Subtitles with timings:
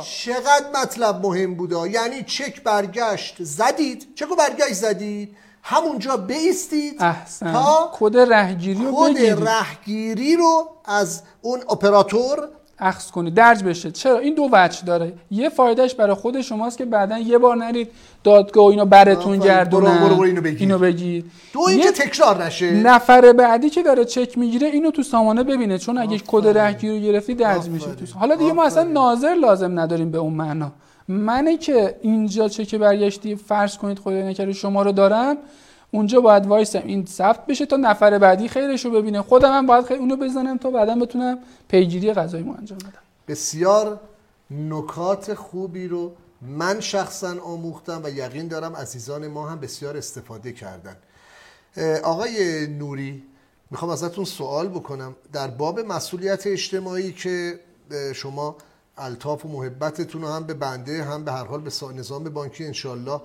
[0.00, 7.52] چقدر مطلب مهم بوده یعنی چک برگشت زدید؟ چکو برگشت زدید؟ همونجا بیستید احسن.
[7.52, 12.48] تا کد رهگیری رو کد رهگیری رو از اون اپراتور
[12.82, 13.90] اخذ کنید درج بشه.
[13.90, 15.12] چرا؟ این دو وجه داره.
[15.30, 17.88] یه فایدهش برای خود شماست که بعدا یه بار نرید
[18.24, 19.38] دادگاه و اینا براتون.
[19.38, 20.60] گردونن برو- برو- برو اینو بگیر.
[20.60, 21.24] اینو بگیر.
[21.52, 22.70] دو اینکه تکرار نشه.
[22.72, 25.78] نفر بعدی که داره چک می‌گیره اینو تو سامانه ببینه.
[25.78, 27.86] چون اگه کد رهگیری رو گرفتی درج میشه.
[27.86, 28.82] تو حالا دیگه ما اصلا.
[28.82, 30.72] ناظر لازم نداریم به اون معنا.
[31.08, 35.36] منه که اینجا چک برگشتی فرض کنید خدای نکرده شما رو دارم.
[35.94, 36.82] اونجا باید وایسم.
[36.84, 39.22] این ثبت بشه تا نفر بعدی خیرش رو ببینه.
[39.22, 43.02] خودم هم باید خیر اونو بزنم تا بعدا بتونم پیگیری قضاییمو انجام بدم.
[43.28, 44.00] بسیار
[44.50, 50.96] نکات خوبی رو من شخصا آموختم و یقین دارم عزیزان ما هم بسیار استفاده کردن.
[52.02, 53.22] آقای نوری
[53.70, 55.16] می‌خوام ازتون سوال بکنم.
[55.32, 57.60] در باب مسئولیت اجتماعی که
[58.14, 58.56] شما
[58.98, 63.20] الطاف و محبتتون رو هم به بنده هم به هر حال به نظام بانکی انشالله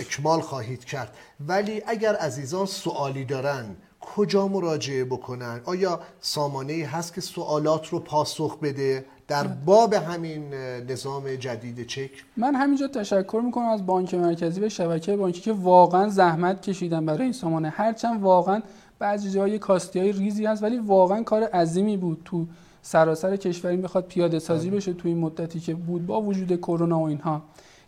[0.00, 1.14] اکمال خواهید کرد.
[1.48, 8.00] ولی اگر عزیزان سوالی دارن کجا مراجعه بکنن؟ آیا سامانه ای هست که سوالات رو
[8.00, 10.54] پاسخ بده در باب همین
[10.88, 16.08] نظام جدید چک؟ من همینجا تشکر می‌کنم از بانک مرکزی و شبکه بانکی که واقعا
[16.08, 17.68] زحمت کشیدن برای این سامانه.
[17.68, 18.62] هرچند واقعا
[18.98, 22.46] بعضی جاهای کاستی های ریزی هست ولی واقعا کار عظیمی بود تو
[22.82, 26.98] سراسر کشور این بخواد پیاده سازی بشه تو این مدتی که بود با وجود کرونا
[27.00, 27.42] و اینها.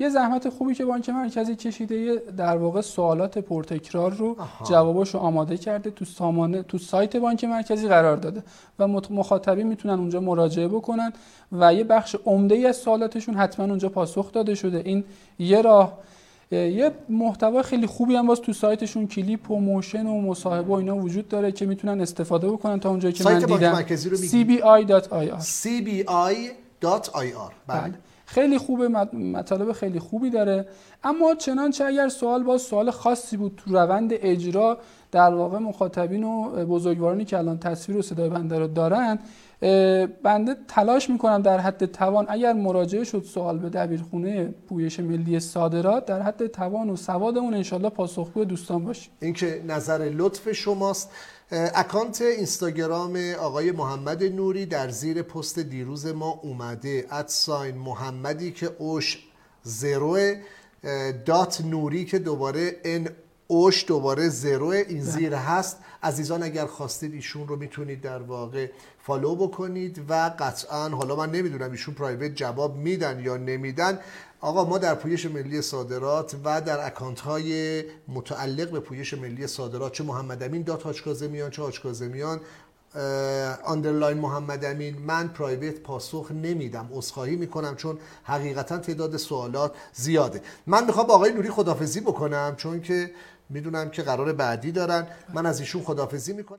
[0.00, 4.64] یه زحمت خوبی که بانک مرکزی کشیده یه در واقع سوالات پرتکرار رو آها.
[4.64, 8.42] جواباشو آماده کرده تو سامانه تو سایت بانک مرکزی قرار داده
[8.78, 11.12] و مخاطبین می‌تونن اونجا مراجعه بکنن
[11.52, 14.82] و یه بخش عمده ای از سوالاتشون حتما اونجا پاسخ داده شده.
[14.84, 15.04] این
[15.38, 15.98] یه راه اه،
[16.56, 20.96] یه محتوا خیلی خوبی هم باز تو سایتشون کلیپ و موشن و مصاحبه و اینا
[20.96, 23.72] وجود داره که می‌تونن استفاده بکنن تا اونجایی که من دیدم.
[24.30, 25.02] cbi.ir
[25.40, 26.50] cbi.ir
[27.66, 27.94] بله.
[28.26, 30.68] خیلی خوبه مط- مطالب خیلی خوبی داره.
[31.04, 34.78] اما چنانچه اگر سوال باز سوال خاصی بود تو روند اجرا
[35.12, 39.18] در واقع مخاطبین و بزرگوارانی که الان تصویر و صدای بنده رو دارن
[40.22, 46.06] بنده تلاش می‌کنم در حد توان اگر مراجعه شد سوال به دبیرخونه پویش ملی صادرات
[46.06, 49.12] در حد توان و سوادمون انشالله پاسخگو دوستان باشیم.
[49.20, 51.10] این که نظر لطف شماست.
[51.52, 57.04] اکانت اینستاگرام آقای محمد نوری در زیر پست دیروز ما اومده.
[57.10, 59.18] at sign محمدی که O ش
[59.62, 60.34] zero
[61.26, 63.08] ه dot نوری که دوباره اون
[63.50, 65.76] O ش دوباره zero ه این زیر هست.
[66.02, 71.70] عزیزان اگر خواستید ایشون رو می‌تونید در واقع follow بکنید و قطعا حالا من نمی‌دونم
[71.70, 73.98] ایشون private جواب میدن یا نمیدن.
[74.40, 79.92] آقا ما در پویش ملی صادرات و در اکانت های متعلق به پویش ملی صادرات
[79.92, 81.70] چه محمد امین dot حاج کاظمیان چه اه،
[83.64, 90.42] underline محمد امین من private پاسخ نمیدم عذرخواهی می‌کنم چون حقیقتا تعداد سوالات زیاده.
[90.66, 93.10] من می‌خوام با آقای نوری خدافزی بکنم چون که
[93.50, 95.06] می‌دونم که قرار بعدی دارن.
[95.34, 96.58] من از ایشون خدافزی می‌کنم.